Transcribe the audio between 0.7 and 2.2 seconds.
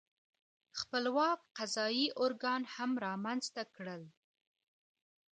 خپلواک قضايي